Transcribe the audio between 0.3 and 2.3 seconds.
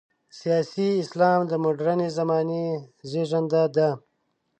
سیاسي اسلام د مډرنې